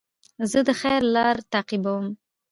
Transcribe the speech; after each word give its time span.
زه 0.51 0.59
د 0.67 0.69
خیر 0.81 1.01
لاره 1.15 1.43
تعقیبوم. 1.53 2.05